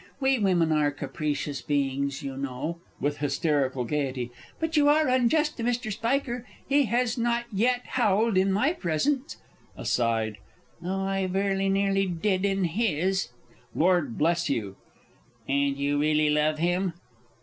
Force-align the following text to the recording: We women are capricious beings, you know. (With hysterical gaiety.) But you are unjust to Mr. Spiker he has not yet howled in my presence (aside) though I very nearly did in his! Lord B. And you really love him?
We 0.19 0.39
women 0.39 0.71
are 0.71 0.89
capricious 0.89 1.61
beings, 1.61 2.23
you 2.23 2.35
know. 2.35 2.79
(With 2.99 3.19
hysterical 3.19 3.85
gaiety.) 3.85 4.31
But 4.59 4.75
you 4.75 4.89
are 4.89 5.07
unjust 5.07 5.57
to 5.57 5.63
Mr. 5.63 5.91
Spiker 5.91 6.43
he 6.67 6.85
has 6.85 7.19
not 7.19 7.45
yet 7.53 7.85
howled 7.85 8.35
in 8.35 8.51
my 8.51 8.73
presence 8.73 9.37
(aside) 9.77 10.37
though 10.81 11.01
I 11.01 11.27
very 11.27 11.69
nearly 11.69 12.07
did 12.07 12.45
in 12.45 12.63
his! 12.63 13.29
Lord 13.75 14.17
B. 14.17 14.25
And 15.47 15.77
you 15.77 15.99
really 15.99 16.31
love 16.31 16.57
him? 16.57 16.93